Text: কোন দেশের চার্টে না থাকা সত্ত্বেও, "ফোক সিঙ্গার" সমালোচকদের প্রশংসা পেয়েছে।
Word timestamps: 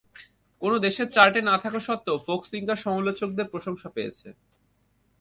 কোন 0.61 0.77
দেশের 0.77 1.07
চার্টে 1.11 1.41
না 1.41 1.55
থাকা 1.57 1.79
সত্ত্বেও, 1.79 2.17
"ফোক 2.17 2.41
সিঙ্গার" 2.45 2.77
সমালোচকদের 2.77 3.47
প্রশংসা 3.47 3.89
পেয়েছে। 3.89 4.27